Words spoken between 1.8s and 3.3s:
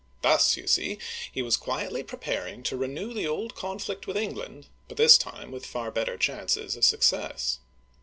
preparing to renew the